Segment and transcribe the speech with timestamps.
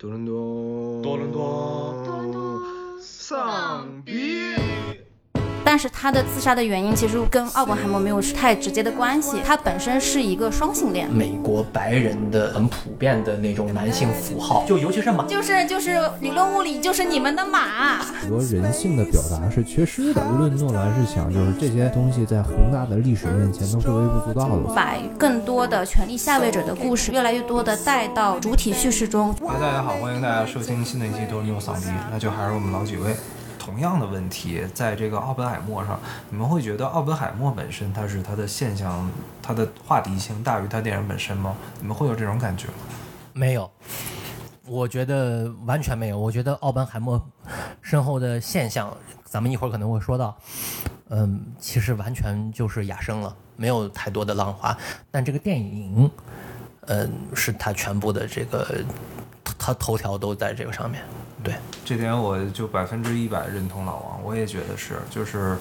[0.00, 1.97] 多伦多，多伦多，多伦
[5.78, 11.08] 但是他的自杀的原因其实跟奥本海默没有太直接的关系，他本身是一个双性恋。
[11.08, 17.98] 美国白人的很普遍的那种男性符号，就尤其是马，就是就是理论物理就是你们的马。
[18.02, 20.20] 很多人性的表达是缺失的。
[20.32, 24.74] 无论诺兰是想，就是这些东西在宏大的历史面前都是微不足道的。
[24.74, 29.32] 把更多的权力下位者的故事，越来越多的带到主体叙事中。
[29.46, 33.14] 大家好，欢迎大家收听新的一期多伦多丧逼，那就还是我们老几位。
[33.68, 36.00] 同样的问题，在这个奥本海默上，
[36.30, 39.06] 你们会觉得奥本海默本身它是它的现象，
[39.42, 41.54] 它的话题性大于它电影本身吗？
[41.78, 42.72] 你们会有这种感觉吗？
[43.34, 43.70] 没有，
[44.64, 46.18] 我觉得完全没有。
[46.18, 47.22] 我觉得奥本海默
[47.82, 48.90] 身后的现象，
[49.22, 50.34] 咱们一会儿可能会说到，
[51.10, 54.74] 嗯，其实完全就是哑声了，没有太多的浪花。
[55.10, 56.10] 但这个电影，
[56.86, 58.82] 嗯，是它全部的这个，
[59.58, 61.02] 它头条都在这个上面。
[61.48, 65.56] 对，这点我就百分之一百认同老王，我也觉得是，就是，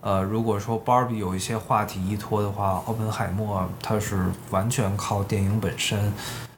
[0.00, 6.12] 呃，如果说芭比有一些话题依托的话，奥本海默他是完全靠电影本身，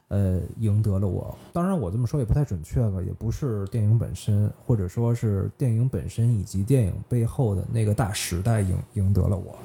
[0.07, 1.37] 呃，赢得了我。
[1.53, 9.55] 当然，我这么说也不太准确吧，也不是电影本身，或者说是电影本身以及电影背后的那个大时代赢赢得了我。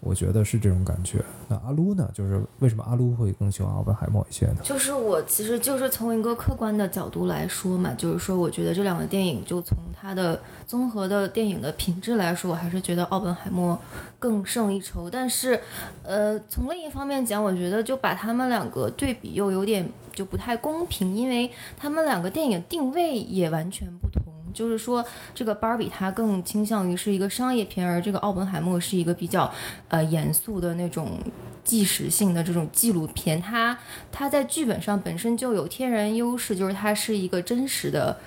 [0.00, 1.22] 我觉得是这种感觉。
[1.48, 2.10] 那阿撸呢？
[2.14, 4.56] 就是为什么阿撸会更喜欢奥本海默一些呢？
[4.62, 13.78] 就是我其实就是从一个客观的角度来说嘛，就是说我觉得这两个电影就从它的综合的电影的品质来说，我还是觉得奥本海默
[14.18, 15.10] 更胜一筹。
[15.10, 15.60] 但是，
[16.02, 24.32] 呃，从另一方面讲，我觉得就把他们两个对比又有点就不太公平，因为他们两个电影定位也完全不同。
[24.52, 29.52] 就是说，这个芭比它更倾向于是一个商业片，而这个奥本海默是一个比较，
[29.88, 31.18] 呃，严肃的那种
[31.64, 33.40] 纪实性的这种纪录片。
[33.40, 33.78] 它
[34.10, 38.18] 它在剧本上本身就有天然优势，就是它是一个真实的。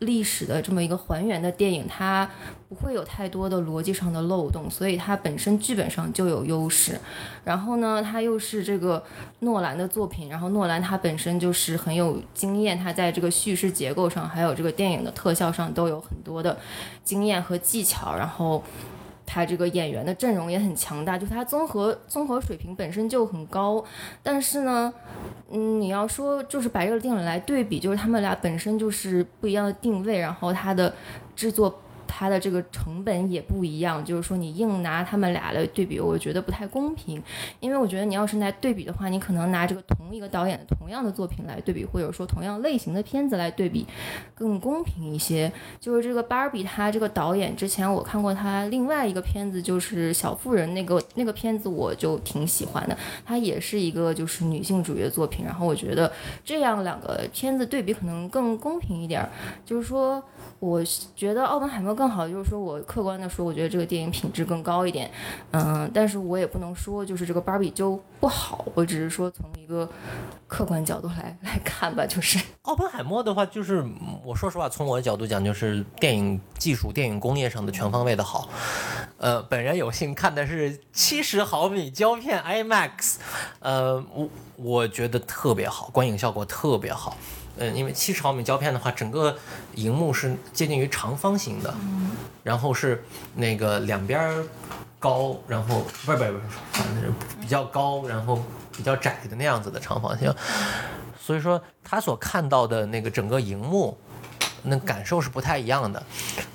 [0.00, 2.30] 历史的这么一个还原的电影，它
[2.68, 6.98] 不会有太多的逻辑上的漏洞，所以它本身剧本上就有优势。
[7.44, 9.02] 然后呢，它又是这个
[9.40, 16.58] 诺兰的作品，然后诺兰他本身就是很有经验，他在这个叙事结构上，还有这个电影的特效上都有很多的
[17.02, 18.14] 经验和技巧。
[18.14, 18.62] 然后。
[19.28, 23.84] 他这个演员的阵容也很强大，就他综合综合水平本身就很高，
[24.22, 24.90] 但是呢，
[25.50, 30.94] 嗯，你要说就是把这个电影来对比，就是他们俩本身就是不一样的定位，然后他的
[31.36, 31.78] 制作。
[32.08, 37.22] 它的这个成本也不一样，就是说你硬拿他们俩来对比，我觉得不太公平。
[37.60, 43.86] 因为我觉得你要是来对比的话，你可能拿这个同一个导演同样的作品来对比，或者说同样类型的片子来对比，
[44.34, 45.52] 更公平一些。
[45.78, 52.96] 就是这个芭比，他这个导演之前我看过他另外一个片子，就是小妇人那个那个片子，我就挺喜欢的。
[53.26, 56.10] 他也是一个就是女性主义的作品，然后我觉得
[56.42, 59.28] 这样两个片子对比可能更公平一点。
[59.66, 60.22] 就是说，
[60.58, 60.82] 我
[61.14, 61.97] 觉得奥本海默。
[61.98, 65.10] 更好就是说，我客观的说，我觉得这个电影品质更高一点，
[65.50, 69.88] 嗯，但是我也不能说就是这个芭比就不好，我只是说从一个
[70.46, 72.38] 客观角度来来看吧，就是。
[72.62, 73.84] 奥本海默的话，就是
[74.24, 78.48] 我说实话，从我的角度讲，就是电影技术、电影工业上的全方位的好，
[79.16, 83.16] 呃，本人有幸看的是七十毫米胶片 IMAX，
[83.58, 87.16] 呃，我我觉得特别好，观影效果特别好。
[87.58, 89.36] 嗯，因为七十毫米胶片的话，整个
[89.74, 91.74] 荧幕是接近于长方形的，
[92.42, 93.04] 然后是
[93.34, 94.32] 那个两边
[94.98, 98.42] 高，然后不是不是不是，反正比较高，然后
[98.76, 100.32] 比较窄的那样子的长方形，
[101.20, 103.98] 所以说他所看到的那个整个荧幕。
[104.62, 106.02] 那感受是不太一样的，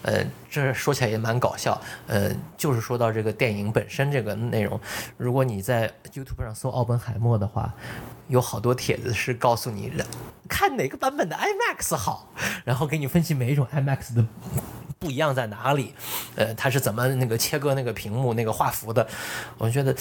[0.03, 4.79] 呃，这说起来也蛮搞笑，呃，就是说到这个电影本身这个内容，
[5.17, 7.73] 如果你在 YouTube 上搜奥本海默的话，
[8.27, 9.91] 有好多帖子是告诉你
[10.47, 12.29] 看哪个版本的 IMAX 好，
[12.63, 14.25] 然后给你分析每一种 IMAX 的。
[15.03, 15.93] 不一样在哪里？
[16.35, 19.05] 呃，它是怎么那个切割那个屏幕那个画幅的？
[19.57, 19.93] 我觉得，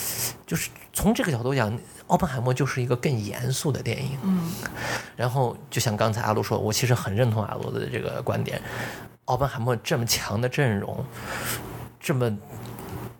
[0.47, 1.77] 就是从这个角度讲，
[2.07, 4.17] 奥本海默就是一个更严肃的电影。
[4.23, 4.53] 嗯。
[5.17, 8.63] 然后，就像刚才阿鲁说，我其实很认同阿鲁的这个观点。
[9.25, 11.05] 奥本海默这么强的阵容，
[11.99, 12.39] 这么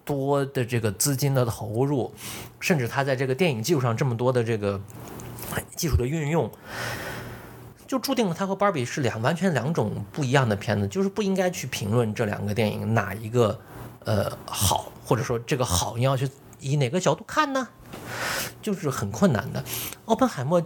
[0.05, 2.15] 多的这个资金的投入，
[2.61, 4.81] 甚至他在这个电影技术上这么多的这个
[5.75, 6.49] 技术的运用。
[7.93, 13.61] 就注定了它和芭比是两完全两种不一样的片子，就是不应该去评论这两个电影哪一个，
[14.07, 16.27] 呃好，或者说这个好你要去
[16.59, 17.69] 以哪个角度看呢？
[18.63, 19.63] 就是很困难的。
[20.07, 20.63] 奥本海默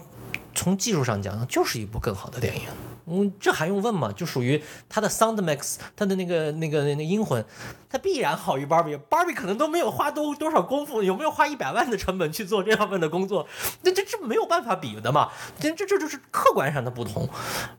[0.54, 2.62] 从技术上讲就是一部更好的电影，
[3.06, 4.12] 嗯，这还用问吗？
[4.14, 7.44] 就属于它的 sound mix，它的那个那个那个音魂，
[7.88, 8.98] 它必然好于 Barbie。
[9.08, 13.46] Barbie 可能都没有花多多少功夫，有没有花一百万的成本去做这样份的工作？
[13.82, 15.30] 这这这没有办法比的嘛。
[15.60, 17.28] 这这这就是客观上的不同。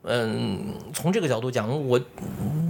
[0.02, 2.00] 嗯，从这个角度讲，我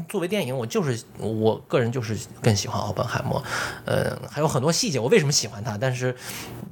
[0.09, 3.43] 作为电影，我就是我个人就是更喜欢奥本海默。
[3.85, 5.79] 嗯，还有很多细节，我为什么喜欢他？
[5.79, 6.17] 但是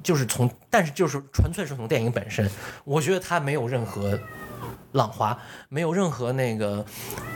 [0.03, 2.51] 就是从，但是就是纯粹是从电影本身，
[2.85, 4.19] 我觉得他没有任何
[4.93, 5.39] 浪花，
[5.69, 6.85] 没有任何那个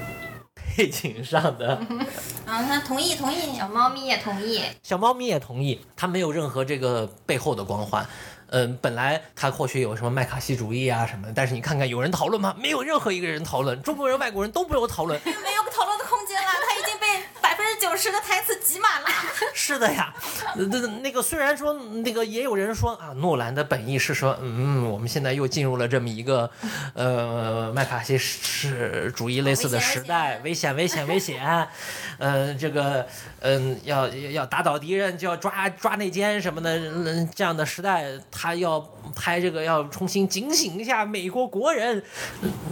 [0.76, 1.81] 背景上的。
[2.46, 4.62] 啊，他同意同意，小猫咪也同意。
[4.82, 8.06] 小猫咪也同意，他没有任何这个背后的光环。
[8.52, 12.52] 嗯，本来他或许有什么麦卡锡主义啊什么的，但是你看看有人讨论吗？
[12.58, 15.20] 没有任何一个人讨论，中国人、外国人都没有讨论。
[15.22, 17.06] 没有讨论的空间了，他已经被
[17.40, 19.09] 百分之九十的台词挤满了。
[19.53, 20.12] 是的呀，
[20.57, 26.51] 那那那个虽然说那个也有人说啊，诺兰的本意是说，嗯，我们现在又进入了这么一个
[26.95, 30.71] 呃麦卡锡是主义类似的时代，危险。
[30.71, 31.69] 危险危险，
[32.17, 33.05] 呃，这个
[33.41, 38.81] 嗯要要打倒敌人就要抓抓内奸什么的，嗯这样的时代，他要
[39.15, 42.03] 拍这个要重新警醒一下美国国人，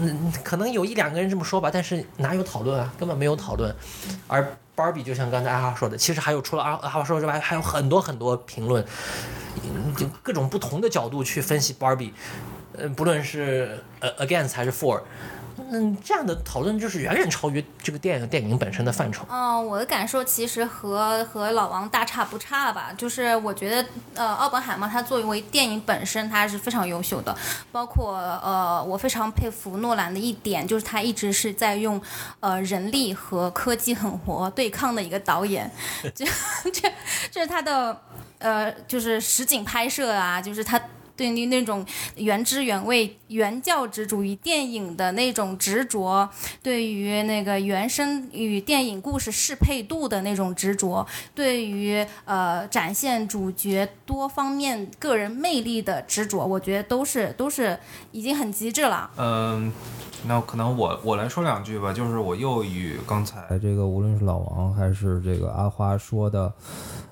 [0.01, 3.75] 嗯，可能有一两个人这么说吧，但是哪有讨论啊，根本没有讨论，
[4.29, 4.57] 而。
[4.79, 8.85] Barbie 就像刚才阿花说的，其实还有除了阿阿花说之外，还有很多很多评论，
[9.97, 12.13] 就各种不同的角度去分析 Barbie，
[12.77, 15.03] 呃，不论是呃 against 还是 for，
[15.71, 19.25] 嗯，这样的讨论就是远远超于这个电影电影本身的范畴。
[19.31, 27.37] 嗯，我的感受其实和和老王大差不差吧，就是我觉得呃，奥本海默他作为电影本身他是非常优秀的，
[27.71, 32.01] 包括呃，我非常佩服诺兰的一点就是他一直是在用
[32.41, 35.71] 呃人力和科技狠活对抗的一个导演，
[36.15, 36.25] 这
[36.73, 36.93] 这
[37.31, 38.01] 这是他的
[38.39, 40.81] 呃，就是实景拍摄啊，就是他。
[41.19, 41.85] 对于那种
[42.15, 46.29] 原汁原味、原教旨主义电影的那种执着，
[46.63, 51.05] 对于那个原声与电影故事适配度的那种执着，
[51.35, 57.77] 对于呃展现主角多方面个人魅力的执着，我觉得都是都是
[58.13, 59.11] 已经很极致了。
[59.17, 59.73] 嗯，
[60.29, 66.55] 那可能我我来说两句吧，就是我又与刚才哎，这个无论是老王还是这个阿花说的，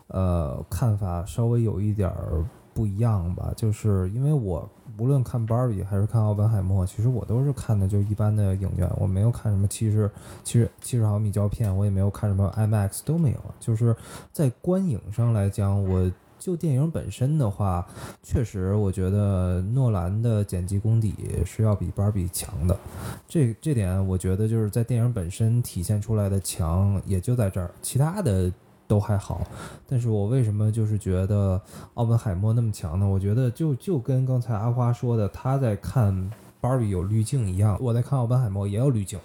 [0.06, 2.44] 呃，看法稍微有一点儿
[2.76, 3.50] 不一样吧。
[3.56, 4.68] 就是因为我
[4.98, 10.10] 无论看芭比还是看奥本海默，其实我都是看的就一般的影院，我没有看什么七十
[10.44, 13.38] 七十七十毫米胶片，我也没有看什么 IMAX 都没有。
[13.58, 13.96] 就是
[14.30, 16.12] 在观影上来讲，我。
[16.38, 17.84] 就电影本身的话，
[18.22, 21.14] 确实我觉得诺兰的剪辑功底
[21.44, 22.78] 是要比芭比强的，
[23.26, 28.52] 这这点我觉得就是在电影本身体现出来的强也就在这儿，其他的
[28.86, 29.46] 都还好。
[29.86, 31.60] 但是我为什么就是觉得
[31.94, 33.06] 奥本海默那么强呢？
[33.06, 36.30] 我觉得就就跟刚才阿花说的，他在看
[36.60, 39.18] 芭比有滤镜一样，我在看奥本海默也有滤镜。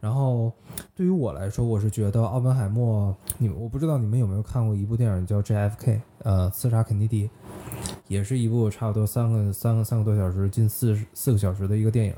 [0.00, 0.52] 然后
[0.94, 7.30] 对于我来说，我是觉得奥本海默，你我不知道你们有没有看过一部电影叫 JFK，呃，刺杀肯尼迪，
[8.08, 12.14] 也是一部差不多三个三个三个多小时，近四四个小时的一个电影。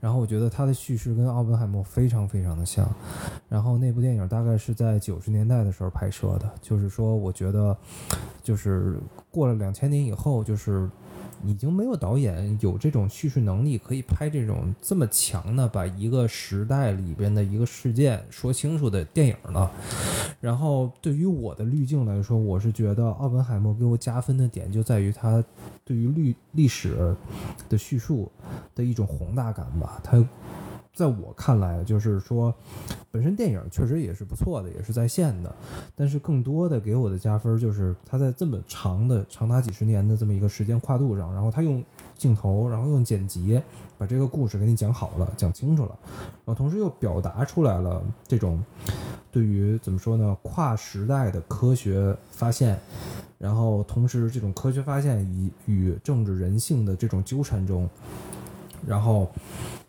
[0.00, 2.88] 然后我觉得它的叙事跟奥本海默非常非常的像。
[3.48, 7.76] 然后那部电影大概是在九十年代的时候拍摄的，就是说我觉得，
[8.42, 9.00] 就是
[9.30, 10.88] 过了两千年以后，就是。
[11.44, 19.70] 已经没有导演有这种叙事能力，可以拍这种这么强的把一个时代里边的一个事件说清楚的电影了。
[20.40, 25.42] 然后对于我的滤镜来说，我是觉得奥本海默给我加分的点就在于他
[25.84, 27.14] 对于历历史
[27.68, 28.30] 的叙述
[28.74, 30.00] 的一种宏大感吧。
[30.02, 30.22] 他
[30.94, 32.54] 在我看来，就是说，
[33.10, 35.52] 本身电影确实也是不错的，也是在线的，
[35.96, 41.82] 但是更多的给我的加分就是他在这么长的长达几十年的这么一个时间跨度上，然后他用
[42.16, 43.60] 镜头，然后用剪辑
[43.98, 45.98] 把这个故事给你讲好了，讲清楚了，
[46.44, 48.62] 然后同时又表达出来了这种
[49.32, 52.78] 对于怎么说呢，跨时代的科学发现，
[53.36, 57.90] 然后同时这种科学发现与与政治人性的这种纠缠中，
[58.86, 59.28] 然后。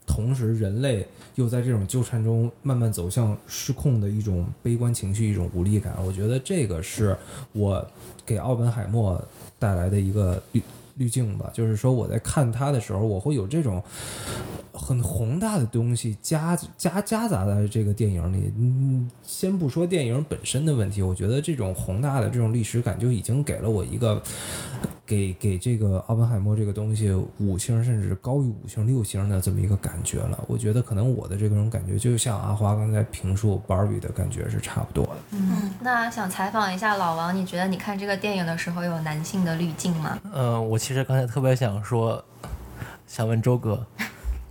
[0.06, 5.96] 同时，人类又在这种纠缠中慢慢走向失控的一种悲观情绪、一种无力感。
[6.06, 7.18] 我觉得这个是
[7.52, 7.86] 我
[8.26, 9.22] 给奥本海默
[9.58, 10.42] 带来的一个
[10.96, 11.50] 滤滤镜吧。
[11.54, 13.82] 就是说，我在看他的时候，我会有这种
[14.74, 18.52] 很宏大的东西夹夹夹杂在这个电影里。
[18.58, 24.22] 嗯，先不说电影本身的问题，我觉得这种宏大的这种历史感就已经给了我一个。
[25.08, 30.44] 给给这个奥本海默这个东西五星，甚至高于五星、六星的这么一个感觉了。
[30.48, 35.18] 我觉得可能我的这种感觉，就像阿花刚才评述 Barbie 的感觉是差不多的。
[35.34, 40.20] 嗯，那想采访一下老王，你觉得你看这个电影的时候有男性的滤镜吗？
[40.34, 42.24] 嗯、我其实刚才特别想说，
[43.08, 43.88] 想问周哥，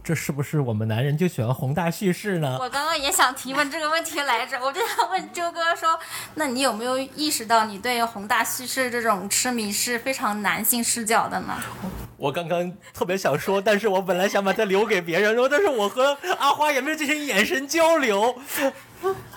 [0.03, 2.59] 这是不是我们男人就喜欢宏大叙事呢？
[2.61, 5.97] 我刚刚也想提问这个问题来着，我就想问周哥说，
[6.35, 11.55] 那你有没有意识到你对宏大叙事这种痴迷是非常男性视角的呢？
[12.17, 18.35] 我刚刚特别想说，但是我本来想把它留给别人说，但是我和阿花也没有进行眼神交流。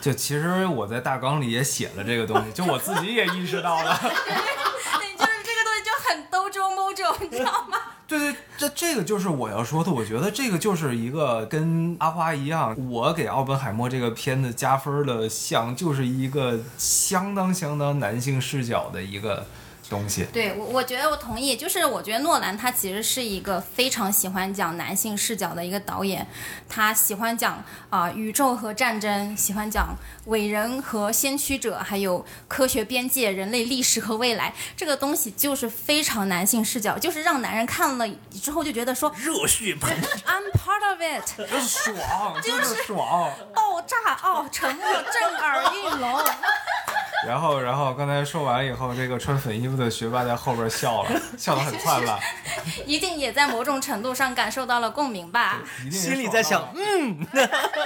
[0.02, 3.96] 就其实我在大纲里也写了这个东西，就我自己也意识到了。
[4.02, 7.78] 对，就是这个东西就很兜中某种，知道吗？
[8.08, 9.92] 对 对，这这个就是我要说的。
[9.92, 19.46] 我觉得这个就是一个跟阿花一样，我给奥本海默这个片子加分的项，就是一个相当相当男性视角的一个
[19.90, 20.26] 东西。
[20.34, 21.56] 对我，我觉得我同意。
[21.56, 26.28] 就是我觉得诺兰他其实是一个非常喜欢讲男性视角的一个导演，
[26.68, 34.54] 他喜欢讲啊、宇宙和战争，喜欢讲伟人和先驱者，还有科学边界、人类历史和未来。
[34.76, 38.08] 这个东西就是非常男性视角，就是让男人看了
[38.42, 39.90] 之后就觉得说热血喷
[40.26, 43.32] ，I'm part of it， 就是爽， 就是爽。
[43.54, 46.20] 爆炸哦，沉默震耳欲聋。
[47.26, 52.20] 然后，然后刚才说完以后，这个穿粉衣服的学霸在后边笑了，笑得很灿烂，
[52.86, 55.60] 一定也在某种程度上感受到了共鸣吧。
[55.86, 57.26] 一定心里在想，嗯，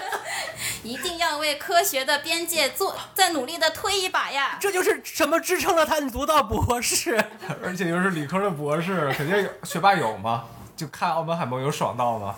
[0.83, 4.57] 一定要为科学的边界做再努力的推一把呀！
[4.59, 7.23] 这就是什么支撑了他读到博士。
[7.63, 10.45] 而且又是理科的博士，肯定有学霸有吗？
[10.75, 12.33] 就看奥本海默有爽到吗？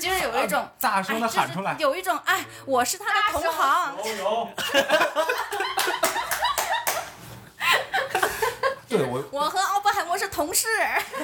[0.00, 3.96] 就是有一种大声地哎就是喊出来有一种哎，我是他的同行。
[8.98, 10.66] 对我， 我和奥本海默是同事，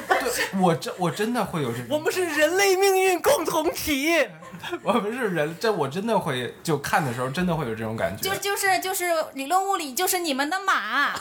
[0.09, 0.19] 对
[0.61, 4.29] 我真我真的会有这种，我们是人类命运共同体。
[4.83, 8.35] 我们是人，这我真的会就看的时候真的会有这种感觉就。
[8.37, 11.13] 就是就是理论物理就是你们的马，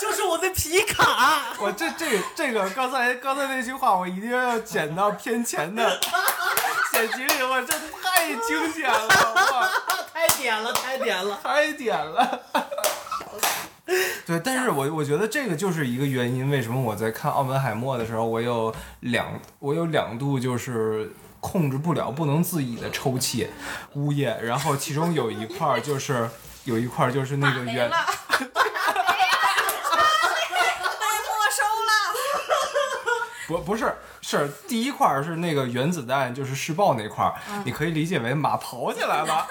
[0.00, 6.00] 就是我的皮卡，我这这个这个刚才刚才那句话，我一定要剪到片前的
[6.90, 9.06] 剪辑里，我这太惊险了，
[9.52, 9.70] 哇，
[10.12, 11.38] 太点了，太点了。
[11.44, 12.40] 太点了。
[14.26, 23.48] 对，但是我我觉得这个就是一个原因，为什么我在看奥本海默的时候，我有两我有两度就是控制不了、不能自已的抽泣、
[23.94, 26.30] 呜咽，然后其中有一块儿就是
[26.64, 27.90] 有一块儿就是那个原被没
[31.50, 31.92] 收了。
[33.48, 37.34] 不不是是第一块儿是那个原子弹就是试爆那块儿，
[37.64, 39.46] 你可以理解为马跑起来了，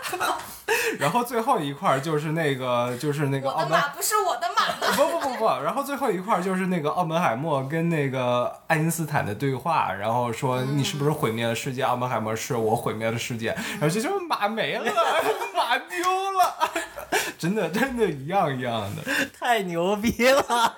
[1.00, 11.84] 然后最后一块就是那个就是那个我的奥本马不是我的马， 不不不不，然后最后一块就是那个奥本海默跟那个爱因斯坦的对话，然后说你是不是毁灭了世界？
[11.84, 14.92] 奥本海默是我毁灭了世界，然后这就是马没了，
[15.56, 16.72] 马丢了，
[17.38, 19.04] 真的真的一样一样的。
[19.38, 20.76] 太牛逼了！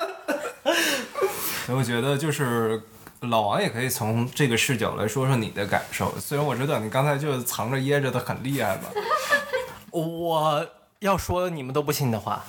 [1.65, 2.81] 所以我觉得就是
[3.21, 8.89] 老王也可以从这个视角来说说你的感受，虽然我知道你刚才就藏着掖着的很厉害吧，
[10.01, 10.67] 我
[10.99, 12.43] 要说你们都不信的话，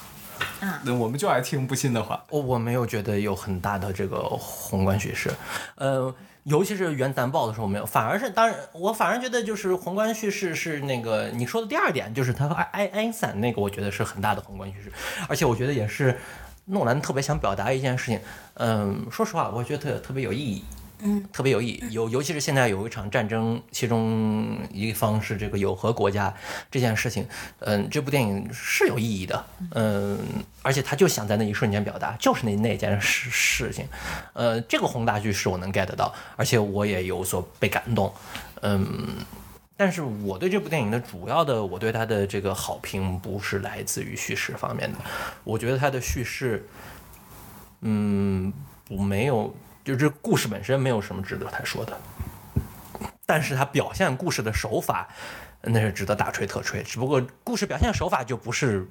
[0.82, 2.24] 那我们就爱听不信的话。
[2.30, 5.30] 我我没有觉得有很大的这个宏观叙事，
[5.74, 14.90] 呃，尤其是原弹爆的时候没有，反而是当然，我反而觉得就是宏观叙事是那个你说的第二点，就是他和爱爱爱因斯坦那个，我觉得是很大的宏观叙事，
[15.28, 16.18] 而且我觉得也是
[16.64, 18.20] 诺兰特别想表达一件事情，
[18.54, 20.64] 嗯，说实话，我觉得特特别有意义。
[21.06, 26.34] 嗯，特别有意义，尤尤其是现在有一场战争，其中一方是这个有核国家
[26.70, 30.18] 这件事情，嗯，这部电影是有意义的，嗯，
[30.62, 33.86] 而且他就想在那一瞬间表达，就是那那件事事情，
[34.32, 38.10] 呃，这个宏大叙事我能 get 到，而且我也有所被感动，
[38.62, 38.86] 嗯，
[39.76, 44.98] 但是我对这部电影的主要的，我对它的这个好评不是来自于叙事方面的，
[45.44, 46.66] 我觉得它的叙事，
[47.82, 48.50] 嗯，
[48.86, 49.54] 不没有，
[49.84, 51.96] 就这故事本身没有什么值得他说的，
[53.26, 55.08] 但是他表现故事的手法，
[55.60, 56.82] 那是值得大吹特吹。
[56.82, 58.86] 只不过故事表现手法就不是，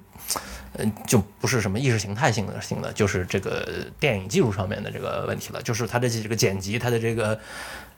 [0.74, 7.38] 嗯，就不是什么意识形态性的性的，就是这个电影技术上面的这个问题了，就是他的这个剪辑，他的这个。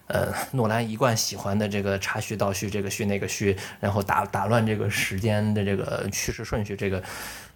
[0.09, 7.03] 呃，诺兰一贯喜欢的这个插叙倒叙，这个叙那个叙，然后打打乱这个时间的这个叙事顺序，这个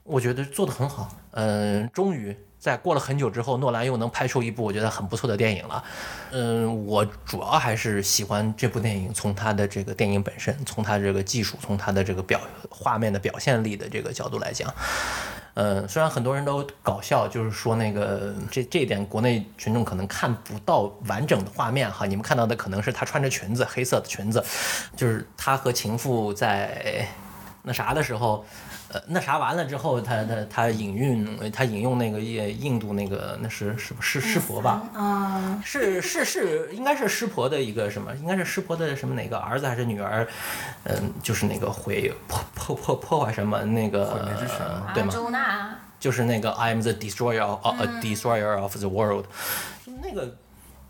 [0.02, 1.16] 我觉得做得很好。
[1.30, 5.82] 嗯、终于在过了很久之后，诺兰又能拍出一部我觉得很不错的电影了。
[6.30, 12.38] 嗯，我主要还是喜欢这部电影，从它的这个电影本身，从它这个技术，从它的这个表
[12.68, 14.72] 画面的表现力的这个角度来讲。
[15.54, 24.44] 呃，虽然很多人都搞笑，就是说那个这这一点国内群众可能看不到完整的画面哈，你们看到的可能是她穿着裙子，黑色的裙子，
[24.96, 27.06] 就是她和情妇在
[27.62, 28.44] 那啥的时候，
[28.92, 34.82] 呃，那啥完了之后，他他他引用他引用那个印印度那个那是是是湿婆吧？
[34.94, 38.12] 啊，是是是，应该是湿婆的一个什么？
[38.16, 40.26] 应该是湿婆的什么哪个儿子还是女儿？
[40.84, 45.10] 嗯，就是那个会破破破破坏什么那个毁灭之神吗对吗？
[45.12, 49.26] 周娜，就是那个 I am the destroyer of、a destroyer of the world，
[49.86, 50.34] 就那个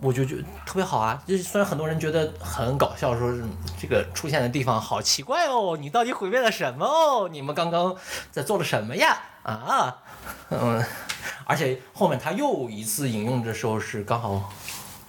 [0.02, 1.22] 我就觉得特别好啊。
[1.26, 3.44] 就是虽然很多人觉得很搞笑，说是
[3.80, 7.28] 这个出现的地方好奇怪哦，你到底毁灭了什么哦？
[7.30, 7.94] 你们刚刚
[8.30, 9.20] 在做了什么呀？
[9.42, 9.98] 啊，
[10.50, 10.84] 嗯，
[11.44, 14.52] 而且后面他又一次引用的时候是刚好。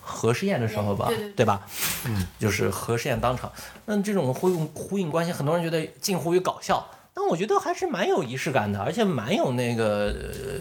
[0.03, 1.61] 核试验的时候吧，对对对吧？
[2.05, 3.49] 嗯，就是核试验当场，
[3.85, 10.59] 那这种呼应呼应关系，很多人觉得近乎于搞笑，但我觉得还是蛮有仪式感的，而且蛮有那个、呃、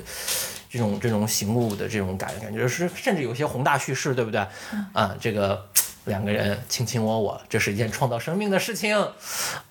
[0.71, 4.47] 这种这种醒悟的这种感感觉，是甚至有些宏大叙事，对不对？
[4.93, 5.69] 啊，这个
[6.05, 9.13] 两个人卿卿我我，这是一件创造生命的事情，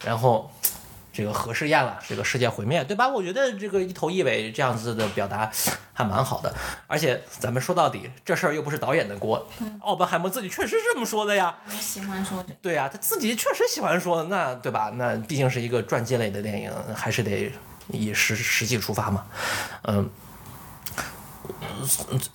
[0.04, 0.52] 然后。
[1.12, 3.06] 这个核试验了，这个世界毁灭，对吧？
[3.06, 5.52] 我觉得这个一头一尾这样子的表达
[5.92, 6.54] 还蛮好的，
[6.88, 9.46] 而且咱们说到底，这事儿又不是导演的锅，
[9.82, 11.58] 奥本海默自己确实是这么说的呀。
[11.66, 12.54] 我喜欢说这。
[12.62, 14.92] 对呀、他自己确实喜欢说，那对吧？
[14.96, 17.52] 那毕竟是一个传记类的电影，还是得
[17.88, 19.26] 以实实际出发嘛。
[19.86, 20.10] 嗯，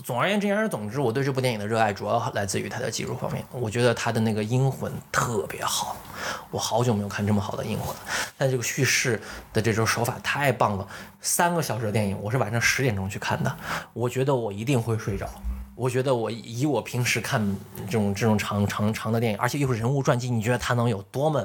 [0.04, 3.44] 总而言之言而总之，我对这部电影的热爱主要来自于它的技术方面。
[3.50, 5.96] 我觉得它的那个阴魂特别好，
[6.50, 7.94] 我好久没有看这么好的阴魂。
[8.36, 9.20] 但这个叙事
[9.52, 10.86] 的这种手法太棒了，
[11.20, 13.56] 三个小时的电影，我是晚上十点钟去看的，
[13.92, 15.28] 我觉得我一定会睡着。
[15.76, 17.44] 我觉得我以我平时看
[17.86, 21.44] 这种这种长长长的电影，而且又是人物传记，你觉得它能有多么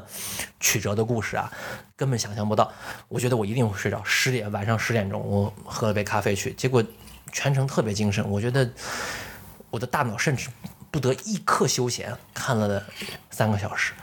[0.60, 1.52] 曲折的故事啊？
[1.96, 2.72] 根本想象不到。
[3.08, 4.00] 我觉得我一定会睡着。
[4.04, 6.84] 十点晚上十点钟，我喝了杯咖啡去，结果
[7.32, 8.28] 全程特别精神。
[8.30, 8.70] 我觉得
[9.70, 10.50] 我的大脑甚至
[10.92, 12.84] 不得一刻休闲，看了
[13.30, 13.94] 三个小时。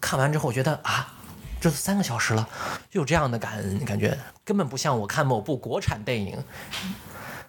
[0.00, 1.14] 看完之后，我觉得啊，
[1.60, 2.48] 这都三个小时了，
[2.90, 6.42] 就有这样的感感觉，根本不像我看某部国产电影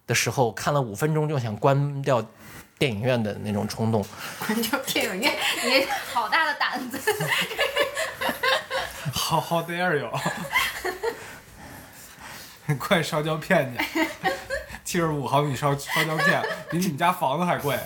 [0.05, 2.23] 的时候，看了五分钟就想关掉
[2.77, 4.05] 电影院的那种冲动。
[4.45, 6.99] 关掉电影院，你好大的胆子！
[9.11, 10.09] 好好 dare you！
[12.77, 14.07] 快烧胶片去，
[14.83, 17.77] 七十五毫米烧烧胶片 比你们家房子还贵。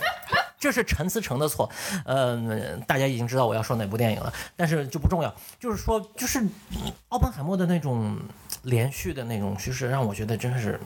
[0.59, 1.69] 这是陈思诚的错，
[2.05, 5.33] 嗯、大家已经知道我要说哪部电影了，但是就不重要。
[5.59, 8.17] 就是说，就是嗯奥本海默的那种
[8.63, 10.79] 连续的那种叙事，让我觉得真是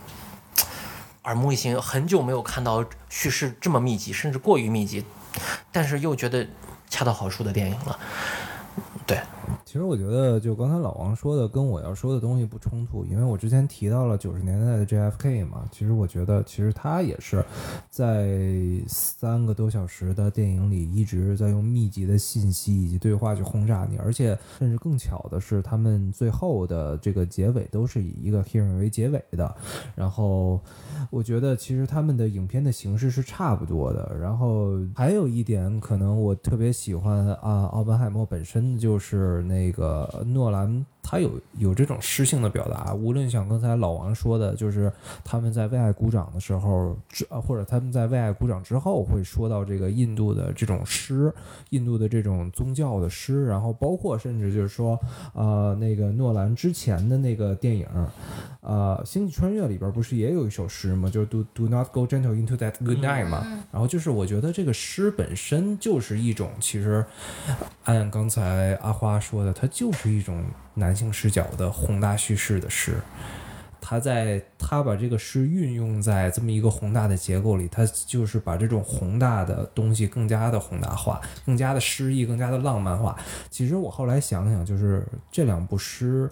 [1.24, 1.82] 耳目一新。
[1.82, 5.06] 很久没有看到叙事这么密集，甚至过于密集，
[5.72, 6.46] 但是又觉得
[6.90, 7.98] 恰到好处的电影了。
[9.08, 9.22] 对，
[9.72, 15.64] 其实我觉得，就刚才老王说的，跟我要说的东西不冲突，因为我之前提到了九十年代的 JFK 嘛。
[15.72, 17.42] 其实我觉得，其实他也是
[17.90, 18.38] 在
[18.86, 29.56] 三个多小时的电影里，一直在用密集的信息以及对话去轰炸你，而且甚至更巧的是，他们最后的这个结尾都是以一个 hear 为结尾的。
[29.96, 30.60] 然后，
[31.10, 34.18] 我觉得其实他们的影片的形式是差不多的。
[34.20, 42.94] 然后还有一点，可能我特别喜欢啊，奥本海默本身就是那那个诺兰，他有有这种诗性的表达。
[42.94, 44.92] 无论像刚才老王说的，就是
[45.24, 46.96] 他们在为爱鼓掌的时候，
[47.30, 51.34] 或者他们在为爱鼓掌之后，会说到这个印度的这种诗，
[51.70, 55.00] 印度的这种宗教的诗，然后包括甚至就是说，
[55.34, 57.88] 呃，那个诺兰之前的那个电影，
[58.62, 61.10] 呃，《星际穿越》里边不是也有一首诗吗？
[61.10, 63.46] 就是 Do Do not go gentle into that good night 嘛。
[63.72, 67.04] 然后就是我觉得这个诗本身就是一种，其实
[67.86, 70.44] 按刚才阿花说的，它就是一种
[70.82, 72.96] 男性视角的宏大叙事的诗。
[73.80, 83.18] 他在他把这个诗运用在这么一个宏大的结构里，他就是把这种宏大的东西更加的宏大化，更加的诗意，更加的浪漫化。
[83.50, 86.30] 其实我后来想想，就是这两部诗。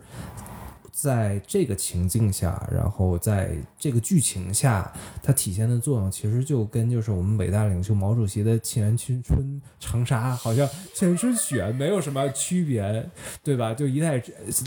[1.02, 4.92] 在这个情境下，然后在这个剧情下，
[5.24, 13.10] 它体现的作用其实就跟就是我们伟大领袖毛主席的“沁园春春长沙”好像沁园春·雪没有什么区别，
[13.42, 13.74] 对吧？
[13.74, 14.20] 就一代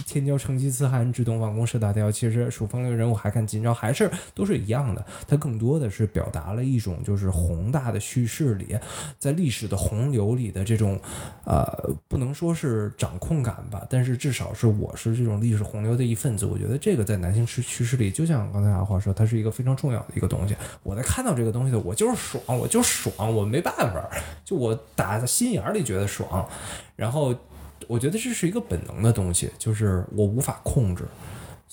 [0.07, 5.05] 天骄成吉思汗，直东王公射大雕，其实数风流人物还看今朝，还是都是一样的。
[5.29, 8.75] 它更多的是表达了一种就是宏大的叙事里，
[9.19, 10.99] 在历史的洪流里的这种，
[11.45, 16.47] 呃，不能说是掌控感吧，但是至少是我是这种历史洪流的一分子。
[16.47, 20.55] 我觉得这个在男性趋趋势里，就像刚才阿华说，它是一个非常重要的一个东西。
[20.85, 24.09] 我在看到这个东西的，我就是爽，我就爽，我没办法，
[24.45, 26.49] 就我打心眼里觉得爽。
[26.95, 27.35] 然后
[27.89, 31.05] 我觉得这是一个本能的东西，就是我无法控制。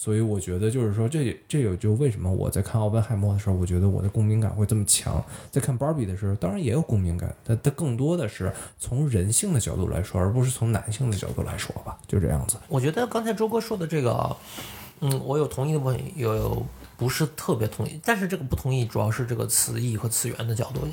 [0.02, 5.22] 所以我觉得就是说这，这也就为什么我在看奥本海默的时候，我觉得我的共鸣感会这么强。
[5.52, 12.56] 在看芭比的时候，当然也有共鸣感，但它更多的是从人性的角度来说，而不是从男性的角度来说吧，就这样子。
[12.70, 14.38] 我觉得刚才周哥说的这个，
[15.02, 20.88] 嗯，我有同意的部分，有有不是特别同意，但是这个不同意主要是这个词义和词源的角度，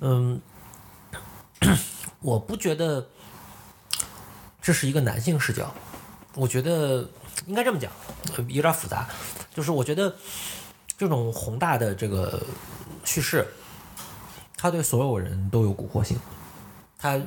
[0.00, 0.40] 嗯，
[2.20, 3.08] 我不觉得
[4.62, 5.70] 这是一个男性视角，
[6.34, 7.06] 我觉得
[7.46, 7.90] 应该这么讲，
[8.48, 9.08] 有点复杂，
[9.54, 10.14] 就是我觉得
[10.96, 12.42] 这种宏大的这个
[13.04, 13.46] 叙事，
[14.56, 16.18] 它对所有人都有蛊惑性，
[16.98, 17.20] 它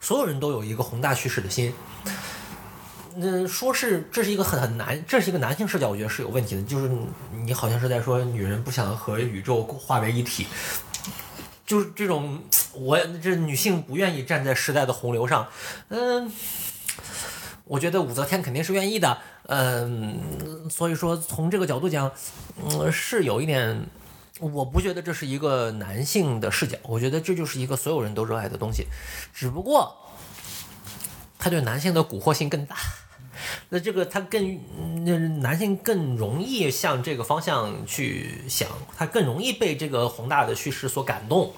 [0.00, 1.72] 所有人都有一个宏大叙事的心。
[3.16, 6.62] 那说是这是一个很很男，这是一个男性视角，我觉得是有问题的。
[6.64, 6.90] 就是
[7.32, 10.48] 你好像是在说女人不想和宇宙化为一体，
[11.64, 15.46] 就是这种我这女性不愿意站在时代的洪流上，
[15.90, 16.32] 嗯，
[17.64, 22.12] 我觉得武则天肯定是愿意的，嗯，所以说从这个角度讲，
[22.62, 23.86] 嗯，是有一点。
[24.40, 28.84] 我不觉得这是一个男性的视角，我觉得这就是一个所有人都热爱的东西，
[29.32, 29.96] 只不过
[31.38, 32.76] 他对男性的蛊惑性更大。
[33.70, 34.60] 那这个他更，
[35.04, 41.52] 那男性更容易向这个方向去想，他更容易被这个宏大的叙事所感动。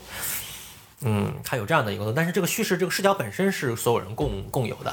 [1.06, 4.92] 嗯，它有这样的一个，但是这个叙事这个视角本身是所有人共共有的，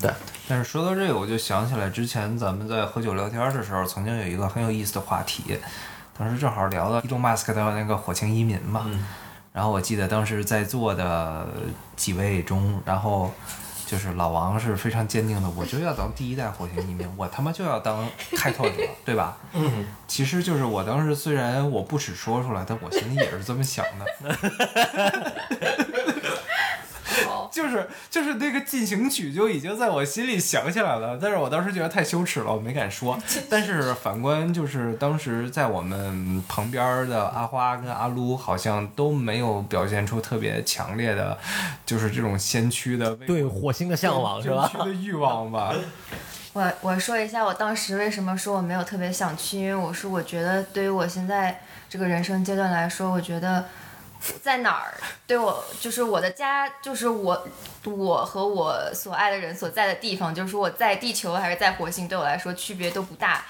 [0.00, 0.10] 对。
[0.48, 5.58] 但是说到这个，我就想起来之前咱们在喝酒聊天的时候，曾经有一个很有意思的话题，
[6.18, 8.90] 当时正好聊到伊隆马斯克的那个火星移民嘛。
[9.52, 11.46] 然后我记得当时在座的
[11.94, 13.30] 几位中，然后
[13.86, 19.36] 就是老王是非常坚定的， 我就要当第一代火星移民，我他妈就要当开拓者， 对吧？
[19.52, 24.04] 嗯，其实就是我当时虽然我不止说出来，但我心里也是这么想的。
[27.52, 33.16] 就是就是那个进行曲就已经在我心里想起来了，但是我当时觉得太羞耻了，我没敢说。
[33.50, 41.36] 但是反观就是当时在我们旁边的阿花跟阿撸，好像都没有表现出特别强烈的，
[41.84, 44.70] 就是这种先驱的对火星的向往是吧？
[44.72, 45.74] 先驱的欲望吧。
[46.54, 53.64] 我我说一下我当时为什么说我没有特别想去，因为我是我觉得对于我现在这个人生阶段来说，我觉得
[54.42, 54.94] 在哪儿
[55.26, 57.48] 对我就是我的家，就是我
[57.84, 63.44] 我和我所爱的人所在的地方，就是说我在地球还是在火星，对我来说区别都不大。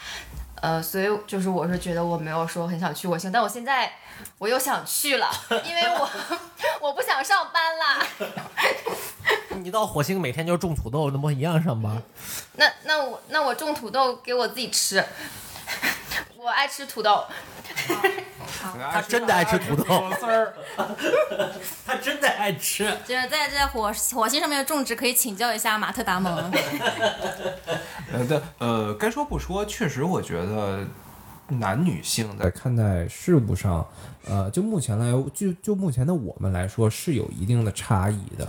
[0.63, 3.93] 呃，所以就是我是觉得我没有说很想去火星，但我现在
[4.39, 5.29] 我又想去了，
[5.67, 6.09] 因为我
[6.81, 8.07] 我不想上班啦。
[9.61, 12.01] 你到火星每天就种土豆，那不一样上班？
[12.55, 15.05] 那那我那我种土豆给我自己吃，
[16.37, 17.25] 我爱吃土豆。
[18.93, 20.55] 他真的爱吃土豆丝儿。
[21.87, 22.85] 他真的爱吃。
[23.07, 26.35] 就是在这火火星上面的种植，可以请教一下马特达蒙。
[28.13, 30.87] 呃，对呃，该说不说，确实我觉得
[31.59, 33.87] 男女性在看待事物上，
[34.27, 38.49] 呃，就目前来就就目前的我们来说是有一定的差异的。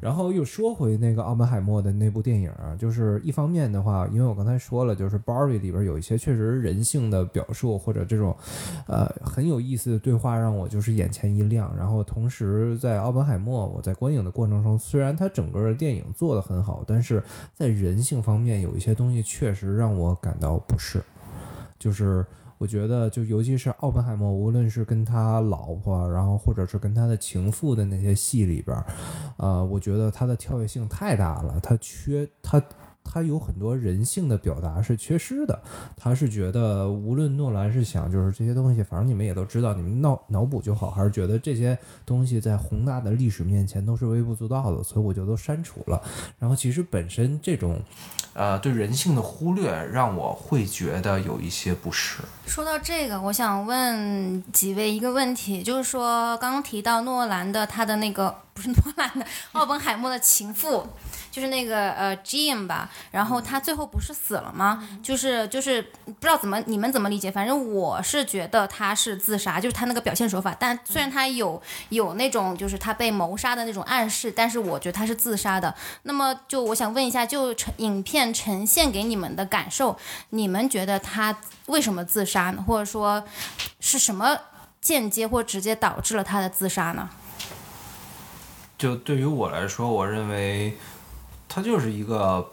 [0.00, 8.36] 然后又说回那个奥本海默的那部电影啊，就是一方面的话，因为我刚才说了，就是《Barbie》里边有一些确实人性的表述或者这种，
[8.88, 11.72] 呃，很有意思的对话，让我就是眼前一亮。
[11.76, 17.22] 然后同时在奥本海默，我在观影的过程中，虽然它整个的电影做得很好，但是
[17.54, 21.00] 在人性方面有一些东西确实让我感到不适。
[21.82, 22.24] 就是
[22.58, 28.86] 我觉得，就尤其是奥本海默，无论是跟他老婆，然后或者是跟他的情妇的那些戏里边儿，
[29.38, 32.62] 呃，我觉得他的跳跃性太大了，他缺他。
[33.04, 35.60] 他有很多人性的表达是缺失的，
[35.96, 46.02] 他是觉得无论诺兰是想就是这些东西，反正你们也都知道，你们脑脑补就好，还是觉得这些东西在宏大的历史面前都是微不足道的，所以我就都删除了。
[46.38, 47.80] 然后其实本身这种
[48.34, 52.22] 呃对人性的忽略，让我会觉得有一些不适。
[52.46, 60.86] 说到这个，我想问几位一个问题，就是说刚刚提到诺兰的他的那个不是诺兰的奥本海默的情妇，
[61.30, 64.86] 就是那个呃 Jean 吧，然后他最后不是死了吗？
[65.02, 70.54] 就是就是不知道怎么你们怎么理解，反正我是觉得他是自杀，就是他那个表现手法。
[70.58, 75.74] 但虽然他有有那种就是他被谋杀的那种暗示，但是我觉得他是自杀的。
[76.02, 79.96] 那么就我想问一下，就呈影片呈现给你们的感受，
[80.30, 81.34] 你们觉得他
[81.66, 82.62] 为什么自杀呢？
[82.66, 83.24] 或者说
[83.80, 84.36] 是什么
[84.80, 87.08] 间接或直接导致了他的自杀呢？
[88.82, 90.76] 就对于我来说，我认为
[91.48, 92.50] 他就是一个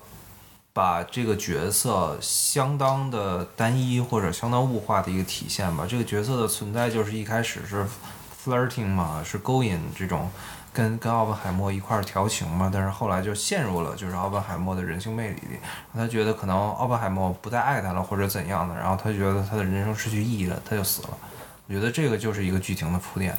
[0.71, 5.87] 把这个角色相当的单一或者相当物化的一个体现吧。
[5.89, 7.83] 这个角色的存在就是一开始是
[8.45, 10.29] flirting 嘛，是勾引这种
[10.71, 15.57] 跟跟奥本海默一块儿调情嘛，但是后来就陷入了就是奥本海默的人性魅力里，
[15.95, 21.17] 他觉得可能奥本海默不再爱他了或者怎样的，然后他觉得他的人生失去意义了，他就死了。
[21.67, 23.35] 我觉得这个就是一个剧情的铺垫。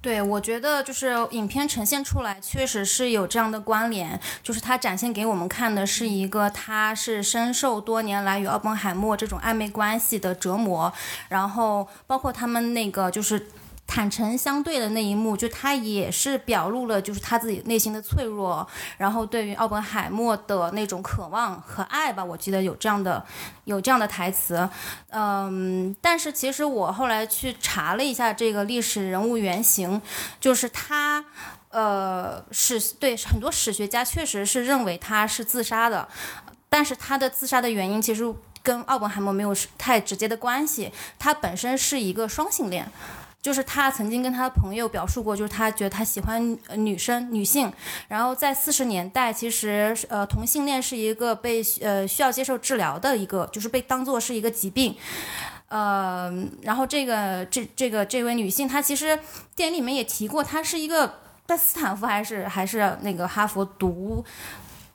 [0.00, 10.92] 对，我觉得就是影片呈现出来，确实是有这样的关联，就是它展现给我们看的是一个他是深受多年来与奥本海默这种暧昧关系的折磨，
[11.28, 13.48] 然后包括他们那个就是。
[13.90, 23.24] 坦诚相对的那一幕，就他也是表露了，就是他自己内心的脆弱，然后对于奥本海默的那种渴望和爱吧，我记得有这样的
[23.64, 24.68] 有这样的台词，
[25.08, 30.00] 嗯，但是其实我后来去查了一下这个历史人物原型，
[30.38, 31.24] 就是他，
[31.70, 36.06] 呃，史对很多史学家确实是认为他是自杀的，
[36.68, 38.22] 但是他的自杀的原因其实
[38.62, 42.92] 跟奥本海默没有太直接的关系，他本身是一个双性恋。
[43.48, 47.72] 就是他曾经跟他的朋友表述过，就是他觉得他喜欢女生、女性。
[48.06, 54.94] 然后在四十年代，其实呃同性恋是一个被呃需要接受治疗的一个，就是被当做是一个疾病。
[55.68, 56.30] 呃，
[56.60, 59.18] 然后这个这这个这位女性，她其实
[59.56, 64.22] 电影里面也提过，她是一个在斯坦福还是还是那个哈佛读，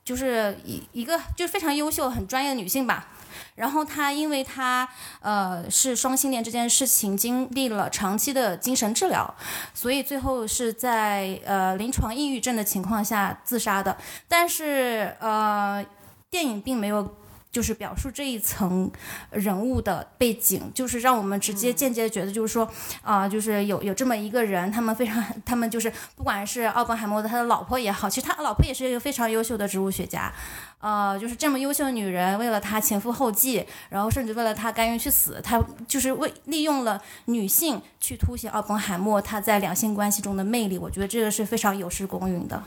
[0.06, 3.08] 就是一一个就是非常优秀、很专业的女性吧。
[3.56, 4.88] 然后他因为他
[5.22, 9.34] 呃是双性恋这件事情，经历了长期的精神治疗，
[9.74, 13.98] 所以最后是在呃临床抑郁症的情况下自杀的。
[14.28, 15.86] 但是呃
[16.30, 17.16] 电影并没有。
[17.54, 18.92] 就是表述这一层
[19.30, 22.68] 人物的背景，就是让我们直接间接觉得，就是说，
[23.04, 30.34] 啊，就是有有这么一个人，他们非常，他们就是不管是奥本海默的他的老婆也好，其实他老婆也是一个非常优秀的植物学家，
[30.80, 42.64] 呃，就是这么优秀的女人，为了他前赴后继，然后甚至为了他甘愿去死，他就是为利用了女性去凸显奥本海默他在两性关系中的魅力，我觉得这个是非常有失公允的。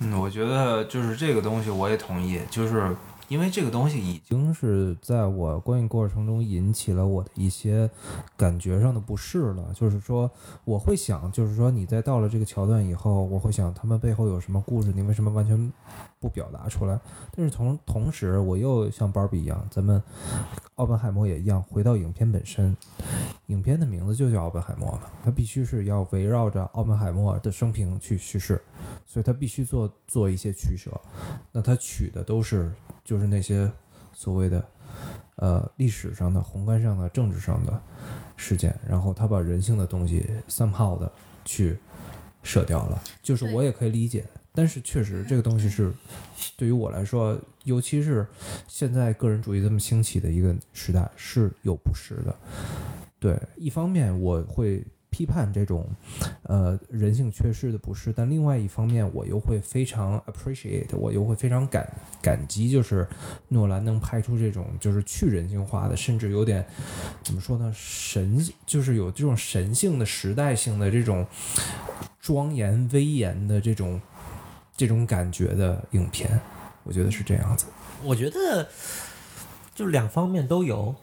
[0.00, 2.94] 嗯，我觉得就是这个东西，我也同意，就是。
[3.28, 7.88] 因为这个东西已经是在我观影过程中引起了我的一些
[8.36, 9.70] 感觉上的不适了。
[9.74, 10.30] 就是说，
[10.64, 14.90] 我会想，就是说你在到了这个桥段以后，我会想他们背后有什么故事？
[14.92, 15.72] 你为什么完全
[16.18, 16.98] 不表达出来？
[17.36, 20.02] 但是同同时，我又像芭比一样，咱们
[20.76, 22.74] 奥本海默也一样，回到影片本身。
[23.48, 28.60] 影片的名字就叫奥本海默嘛，它必须是要围绕着奥本海默的生平去叙事，
[29.06, 30.90] 所以它必须做做一些取舍。
[31.52, 32.72] 那它取的都是。
[33.08, 33.72] 就是那些
[34.12, 34.62] 所谓的，
[35.36, 37.80] 呃，历史上的、宏观上的、政治上的
[38.36, 41.10] 事件，然后他把人性的东西 somehow 的
[41.42, 41.78] 去
[42.42, 43.02] 舍掉了。
[43.22, 45.90] 就是我也可以理解，但是确实这个东西是
[46.54, 48.26] 对于我来说，尤其是
[48.66, 52.36] 现在个人主义这么兴起的一个时代，是有不实的。
[53.18, 54.84] 对，一方面我会。
[55.10, 55.88] 批判这种，
[56.42, 61.90] 呃，人性缺失的不是，但另外一方面，我又会非常 appreciate，我又会非常感
[62.20, 63.08] 感激，就是
[63.48, 66.64] 诺兰能拍出这种就是去人性化的，甚至有点
[67.22, 71.26] 怎么说呢，神，就是有这种神性的时代性的这种
[72.20, 74.00] 庄严威严的这种
[74.76, 76.38] 这种感觉的影片，
[76.84, 77.66] 我觉得是这样子。
[78.04, 78.68] 我觉得
[79.74, 80.94] 就两方面都有，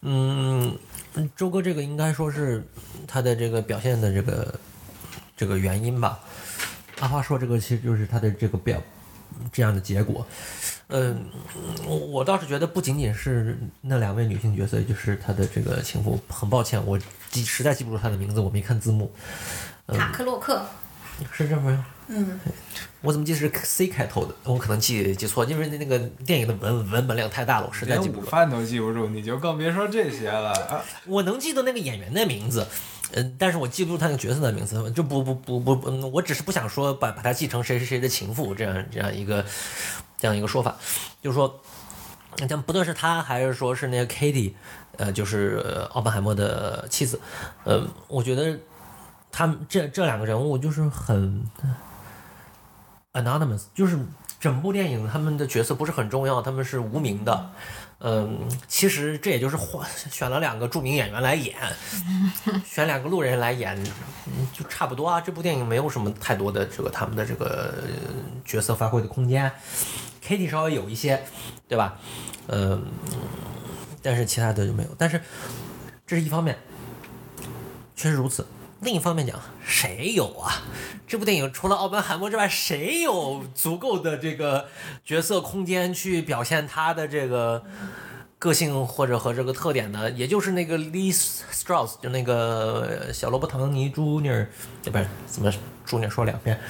[0.00, 0.76] 嗯。
[1.14, 2.62] 嗯，周哥，这个应该说是
[3.06, 4.54] 他的这个表现的这个
[5.36, 6.20] 这个原因吧。
[7.00, 8.80] 阿花说，这个其实就是他的这个表
[9.52, 10.26] 这样的结果。
[10.88, 11.24] 嗯，
[11.86, 16.20] 我倒是觉得不仅仅是那两位女性角色，就是他的这个情妇。
[16.28, 16.98] 很抱歉，我
[17.30, 19.10] 记实在记不住她的名字，我没看字幕。
[19.88, 20.64] 塔克洛克
[21.32, 21.84] 是这么？
[22.06, 22.38] 嗯，
[23.00, 24.34] 我怎么记得是 C 开头的？
[24.44, 28.26] 我可能记记错，因为那那个电影的文文本量太大了，我实在记不住。
[28.26, 30.84] 饭都记不住，你就更别说这些了。
[31.06, 32.66] 我能记得那个演员的名字，
[33.12, 34.90] 嗯，但是我记不住他那个角色的名字。
[34.90, 39.42] 就不不不不不，我只是不想说把把他记成谁谁谁的情妇这样这样一个
[40.18, 40.76] 这样一个说法，
[41.22, 41.62] 就是说，
[42.46, 44.52] 像不论是他还是说是那个 Katie，
[44.98, 47.18] 呃，就是奥本海默的妻子，
[47.64, 48.58] 呃，我觉得
[49.32, 51.46] 他们这这两个人物就是很。
[53.14, 53.98] Anonymous 就是
[54.38, 57.50] 整部电影他们的角色不是很重要，他们是无名的。
[58.00, 61.54] 嗯，其实这也就是换选了两个著名演员来演，
[62.66, 63.82] 选两个路人来演，
[64.52, 65.18] 就差不多啊。
[65.20, 67.72] 这部电影没有什么太多的这个他们的这个
[68.44, 69.50] 角色发挥的空间。
[70.22, 71.24] Kitty 稍微有一些，
[71.66, 71.98] 对吧？
[72.48, 72.84] 嗯，
[74.02, 74.88] 但是其他的就没有。
[74.98, 75.20] 但是
[76.06, 76.58] 这是一方面，
[77.96, 78.44] 确实如此。
[78.84, 80.62] 另一方面讲，谁有啊？
[81.08, 84.68] 这部电影除了奥本海默之外，谁有足够的这个
[85.04, 87.64] 角色空间去表现他的这个
[88.38, 94.46] 个性或者和这个特点呢，也就是那个 Lee Strauss，就那个小罗伯·唐尼 Junior，
[94.84, 95.50] 呃不是怎么
[95.88, 96.60] Junior 说两遍，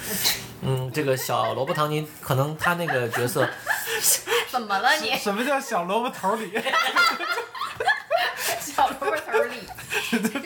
[0.61, 3.45] 嗯，这个小罗伯·唐尼可能他那个角色，
[4.49, 5.17] 怎么了你？
[5.17, 6.49] 什么叫小萝卜头里？
[8.59, 9.59] 小萝卜头里，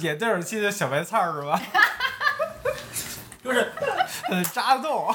[0.00, 1.60] 演对儿戏的小白菜儿是吧？
[3.44, 3.72] 就是
[4.28, 5.14] 呃，扎洞。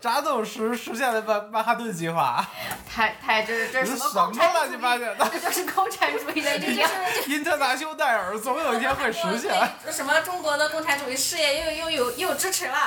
[0.00, 2.46] 扎洞实实现了曼曼哈顿计划，
[2.88, 4.76] 太太这是这是什什么乱七？
[4.78, 5.28] 八糟的？
[5.30, 6.90] 这就是共产主义的力量。
[7.28, 9.52] 因特纳修戴尔总有一天会实现。
[9.84, 12.78] 对什么中国的共产主义事业又又有又有支持了。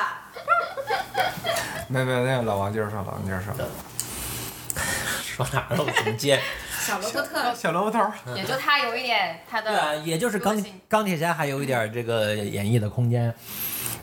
[1.88, 3.54] 没没那老王接着说，老王接着说。
[5.22, 5.84] 说哪儿了？
[5.84, 6.42] 我怎么接？
[6.84, 13.34] 小罗伯特小罗伯特，也就他有一点他对啊，的也就是钢钢铁侠还有一点这个演绎的空间，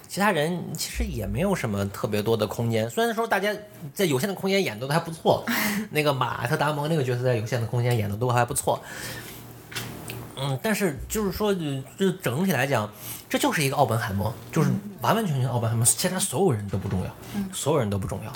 [0.09, 2.89] 其他人其实也没有什么特别多的空间。
[2.89, 3.55] 虽然说大家
[3.93, 5.45] 在有限的空间演的都还不错，
[5.91, 8.83] 那个马特·达蒙那个角色在有限的空间演的都还不错。
[10.43, 11.61] 嗯，但是就是说，就
[11.99, 12.91] 就整体来讲，
[13.29, 14.71] 这就是一个奥本海默，就是
[15.03, 17.15] 完完全全奥本海默，其他所有人都不重要，
[17.53, 18.33] 所有人都不重要。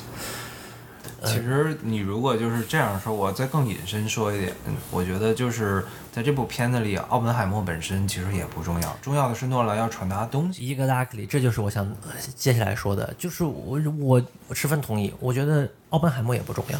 [1.24, 10.76] 其实你如果就是这样说，我再更引申说一点，嗯我觉得就是在这部片子里，奥本海默本身其实也不重要，重要的是诺兰要传达的东西。
[10.76, 16.78] Exactly，这就是我想呃接下来说的，就是我我我十分同意，我觉得奥本海默也不重要。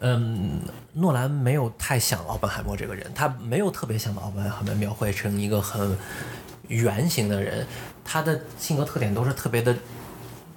[0.00, 0.60] 嗯，
[0.92, 5.96] 诺兰没有太想奥本海默这个人，他没有特别想把奥本海默描绘成一个很
[6.68, 7.66] 圆形的人，
[8.04, 9.74] 他的性格特点都是特别的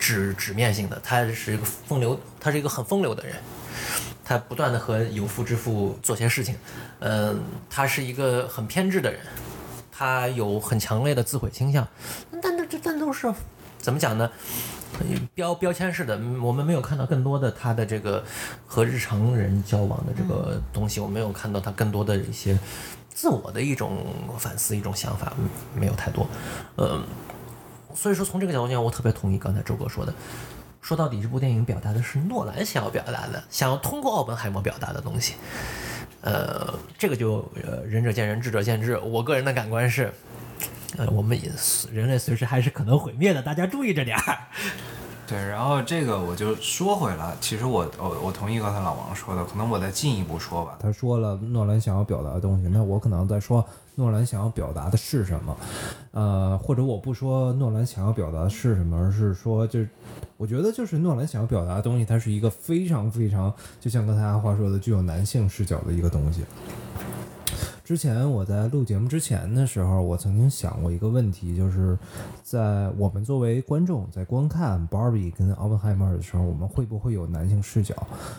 [0.10, 3.36] 直直面性的，他是一个风流，他是一个很风流的人，
[4.26, 6.56] 他不断的和有妇之夫做些事情，
[7.00, 9.20] 嗯，他是一个很偏执的人，
[9.92, 11.88] 他有很强烈的自毁倾向，
[12.32, 13.32] 但但这但都是
[13.78, 14.30] 怎么讲呢？
[15.36, 18.24] 标标签式的，嗯我们没有看到更多的他的这个
[18.66, 22.58] 和日常人交往的这个东西，我没有看到他更多的一些
[23.14, 24.06] 自我的一种
[24.38, 25.48] 反思、一种想法，嗯
[25.80, 26.28] 没有太多。
[26.78, 27.04] 嗯，
[27.96, 30.14] 所以说从这个角度讲，我特别同意刚才周哥说的。
[30.82, 35.34] 说到底，这部电影表达的是诺兰想要表达的，想要通过奥本海默表达的东西。
[36.22, 38.98] 呃，这个就呃仁者见仁，智者见智。
[38.98, 40.12] 我个人的感官是，
[40.98, 41.52] 呃，我们也
[41.92, 44.38] 人类随时还是可能毁灭的，大家注意着点儿。
[45.28, 50.78] 对，然后这个我就说回来，其实我我我同意刚才老王说的，可能我再进一步说吧。
[50.82, 53.64] 他说了诺兰想要表达的东西，那我可能在说
[54.00, 55.58] 诺兰想要表达的是什么，
[56.12, 59.86] 呃，或者我不说诺兰想要表达的是什么，而是说就，
[60.38, 66.46] 我觉得就是诺兰想要表达的东西，它是一个非常非常，就像刚才阿花说的，具有男性视角的一个东西。
[67.84, 71.98] 之前我在录节目之前的时候，我曾经想过一个问题，就是
[72.42, 77.96] 在我们作为观众在观看 Barbie 跟奥本海默的时候，我们会不会有男性视角？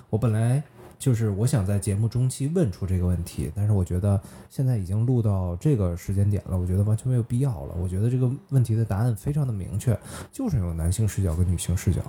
[0.09, 0.63] 我本来
[1.01, 7.75] 就是我想在节目中期问出这个问题，但是我觉得现在已经录到这个时间点了，我觉得完全没有必要了。
[7.81, 9.99] 我觉得这个问题的答案非常的明确，
[10.31, 12.03] 就是有男性视角跟女性视角。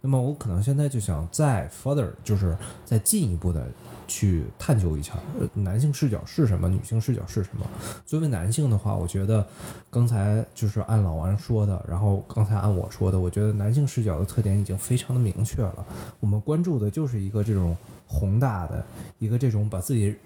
[0.00, 3.66] 那么我可能现在就想再 further，就是再进一步的
[4.08, 5.12] 去探究一下，
[5.54, 7.64] 男性视角是什么，女性视角是什么。
[8.04, 9.46] 作为男性的话，我觉得
[9.90, 15.86] 刚才就是按老王说的，然后刚才按我说的，我觉得男性视角的特点已经非常的明确了。
[16.18, 18.84] 我们关注的就是一个这种宏大的，
[19.18, 20.16] 一个这种把自己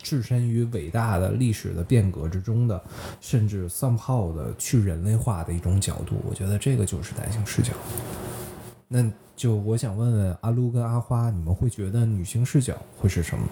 [0.00, 2.80] 置身于伟大的历史的变革之中的，
[3.20, 6.16] 甚至 somehow 的去人类化的一种角度。
[6.24, 7.72] 我觉得这个就是男性视角。
[8.86, 9.04] 那
[9.36, 13.44] 就我想问问阿撸跟阿花，你们会觉得女性视角会是什么？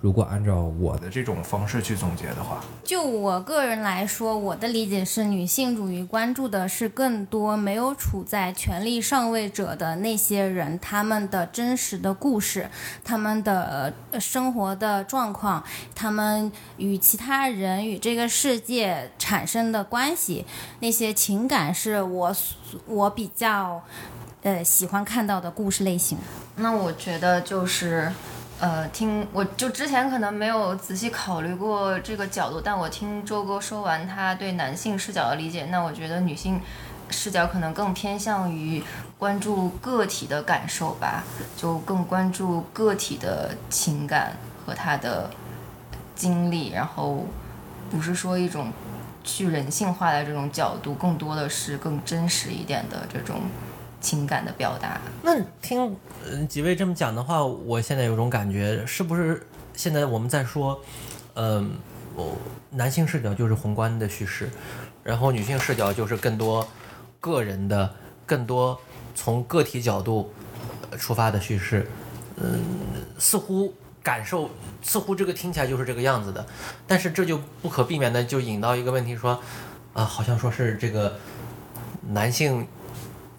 [0.00, 12.68] 如果按照我的这种方式去总结的话，就我个人来说，我的理解是，女性主义关注的是更多没有处在权力上位者的那些人，他们的真实的故事，
[13.04, 15.62] 他们的生活的状况，
[15.94, 20.44] 他们与其他人与这个世界产生的关系，
[20.80, 22.34] 那些情感是我
[22.86, 23.80] 我比较
[24.42, 26.18] 呃喜欢看到的故事类型。
[26.56, 28.12] 那我觉得就是，
[28.60, 36.60] 呃，听我就之前可能没有仔细考虑过这个角度，但我听周哥说完他对男性视角的理解，那我觉得女性
[37.10, 38.82] 视角可能更偏向于
[39.18, 41.24] 关注个体的感受吧，
[41.56, 44.32] 就更关注个体的情感
[44.64, 45.30] 和他的
[46.14, 47.26] 经历，然后
[47.90, 48.72] 不是说一种
[49.24, 53.42] 去人性化的这种角度，更多的是更真实一点的这种
[54.02, 55.00] 情感的表达。
[55.22, 55.96] 那听
[56.28, 60.78] 呃几位这么讲的话，我现在有种感觉，是不是现在我们在说，
[61.34, 61.70] 嗯、
[62.14, 62.36] 我
[62.70, 64.50] 男性视角就是宏观的叙事，
[65.02, 66.68] 然后女性视角就是更多
[67.20, 67.94] 个人的、
[68.26, 68.78] 更多
[69.14, 70.32] 从个体角度
[70.98, 71.88] 出发的叙事，
[72.36, 72.60] 嗯，
[73.18, 74.50] 似乎感受，
[74.82, 76.44] 似乎这个听起来就是这个样子的，
[76.86, 79.40] 但是这就不可避免的就引到一个问题，说，
[79.92, 81.16] 啊，好像说是这个
[82.08, 82.66] 男性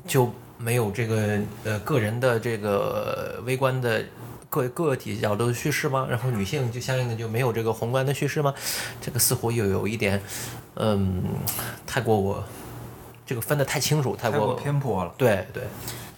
[0.08, 0.34] 就
[0.64, 4.04] 没有这个呃个人的这个微观的。
[4.54, 6.06] 个个体角度的叙事吗？
[6.08, 8.54] 然后女性就相应的就没有这个宏观的叙事吗？
[9.02, 10.22] 这个似乎又有一点，
[10.76, 11.24] 嗯，
[11.88, 12.44] 太过我
[13.26, 15.12] 这个分得太清楚，太过太过偏颇了。
[15.18, 15.64] 对对，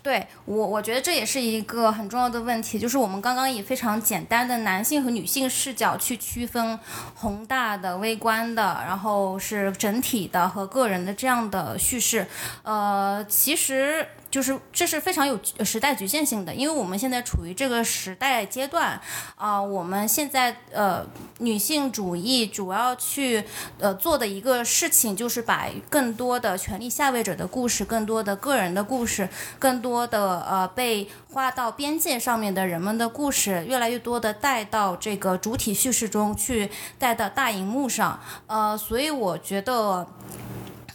[0.04, 6.78] 对我，我觉得这也是一个很重要的问题，就是我们刚刚以非常简单的男性和女性视角去区分
[7.14, 12.28] 宏大的、微观的，然后是整体的和个人的这样的叙事，
[12.64, 14.06] 呃，其实。
[14.36, 19.00] 就是这是非常有时代局限性的，因为我们现在处于这个时代阶段，
[19.38, 21.06] 啊、我们现在呃
[21.38, 23.46] 女性主义主要去
[23.80, 36.70] 呃做的一个事情，就是把更多的权力下位者的故事，更多的个人的故事，更多的呃被划到边界上面的人们的故事，越来越多的带到这个主体叙事中去，
[37.00, 40.06] 带到大荧幕上，呃，所以我觉得。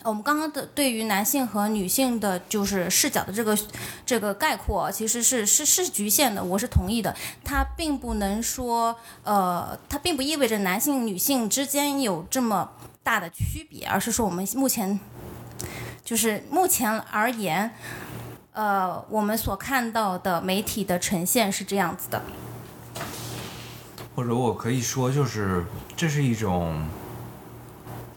[0.02, 3.56] 我们刚刚的对于男性和女性的，就是视角的这个
[4.06, 7.14] 这个概括，其实是是是局限的，我是同意的。
[7.44, 12.70] 它并不能说，呃，它并不意味着男性女性之间有这么
[13.02, 14.98] 大的区别，而是说我们目前
[16.02, 17.70] 就是目前而言，
[18.52, 22.22] 呃，我们所看到的媒体的呈现是这样子的。
[24.16, 25.64] 或者我可以说，就是
[25.96, 26.84] 这是一种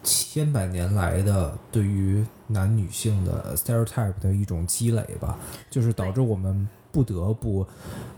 [0.03, 5.37] 千百年来的对于男女性的 stereotype 的一种积累吧，
[5.69, 7.65] 就是导致我们不得不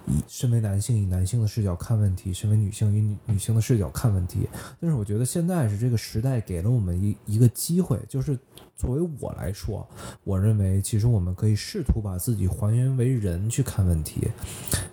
[0.05, 4.47] 以身为男性以男性的视角看问题，身为女性以女女性的视角看问题。
[4.81, 8.37] 但是我觉得现在是这个时代给了我们一一个机会，就是
[8.75, 9.87] 作为我来说，
[10.25, 14.27] 我认为其实我们可以试图把自己还原为人去看问题。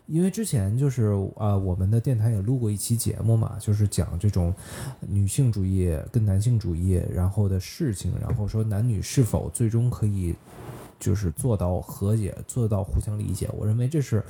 [0.07, 1.07] 因为之前就是
[1.37, 4.55] 啊、我们的电台也录过一期节目嘛，就是讲这种
[5.01, 10.35] 女性主义跟男性主义然后的事情，然后说男女是否最终可以
[11.03, 13.50] 就是做到和解，做到互相理解。
[13.59, 14.22] 我认为这是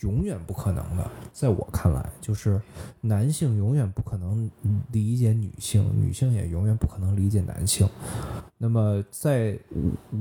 [0.00, 2.60] 永远不可能的，在我看来，就是
[3.00, 4.50] 男性永远不可能
[4.90, 7.88] 理解女性，女性也永远不可能理解男性。
[8.58, 9.56] 那么，在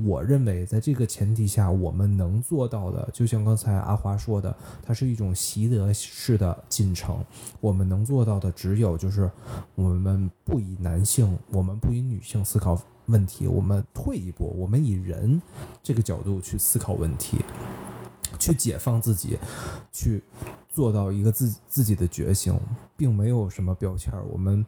[0.06, 7.26] 我认为，在这个前提下，我们能做到的，就像刚才阿华说的，它是一种习得式的进程。
[7.60, 9.30] 我们能做到的，只有就是
[9.74, 12.80] 我们不以男性，我们不以女性思考
[13.10, 15.42] 问题，我们退一步，我们以人
[15.84, 17.40] 这个角度去思考问题，
[18.40, 19.38] 去解放自己，
[19.92, 20.24] 去
[20.70, 22.58] 做到一个自自己的觉醒，
[22.96, 24.24] 并没有什么标签儿。
[24.32, 24.66] 我们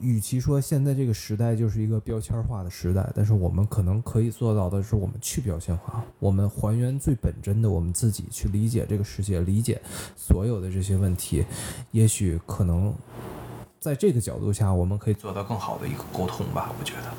[0.00, 9.80] 与其说现在这个时代就是一个标签化的时代，但是我们可能可以做到的是，我们去标签化，我们还原最本真的我们自己，去理解这个世界，理解
[10.14, 11.44] 所有的这些问题。
[11.92, 12.94] 也许可能
[13.78, 17.14] 在这个角度下，我们可以做做到更好的一个沟通吧，我觉得。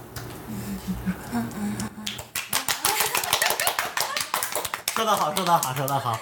[4.96, 6.20] 说得好，说得好，说得好。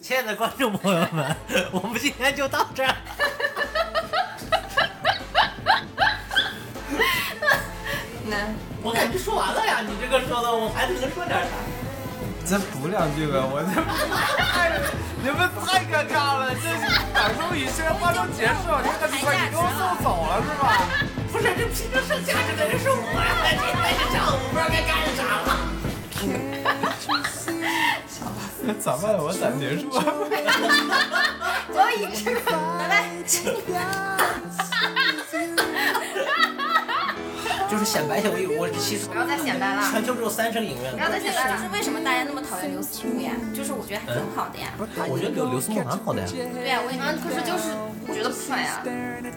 [0.00, 1.36] 亲爱的观众朋友们，
[1.72, 2.94] 我们今天就到这儿。
[8.82, 11.48] 我感觉说完了呀，你这个说的，我还能说点啥？
[12.50, 13.70] 再补两句呗，我这
[14.42, 14.74] 太
[15.22, 16.66] 你们太尴尬了，这
[17.14, 20.66] 感受语现在话都结束了，你看你把你给我送走了是吧？
[21.30, 25.48] 不是，这拼着剩下这个人是我呀，今天是上午不知道该干啥了。
[28.82, 29.14] 咋办？
[29.16, 30.02] 我咋结束啊？
[31.70, 32.50] 我已知，拜
[32.88, 32.90] 拜。
[37.70, 40.90] 就是显摆一下，我有我其实不要再显摆了全球只有三声影院。
[40.92, 43.30] 不要再显摆了，就是为什么大家那么讨厌刘思慕呀？
[43.54, 44.74] 就是我觉得还挺好的呀。
[45.06, 46.26] 我觉得刘刘思慕蛮好的呀。
[46.26, 47.70] 对呀，我啊，可是就是
[48.10, 48.82] 我觉得不帅呀。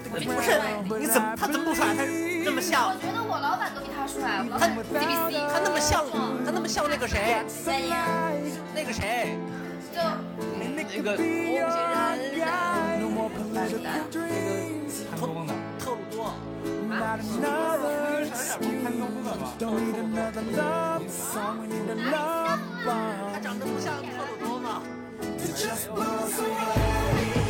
[0.09, 0.57] 不是，
[0.97, 1.93] 你怎么他怎么不帅？
[1.93, 2.01] 他
[2.43, 6.01] 那么像我，觉得我老板都比他帅，我老他板 CBC，他那么像，
[6.43, 7.37] 他那么像那个谁，
[8.73, 9.37] 那个谁，
[9.93, 10.01] 就
[10.73, 12.41] 那个红星人，
[15.13, 15.21] 看光的。
[15.21, 15.52] 特鲁多。
[18.83, 19.53] 看光的吧。
[19.59, 23.33] Don't need another love song, we need a love bomb.
[23.33, 24.81] 他长得不像特鲁多吗
[25.55, 27.42] just away.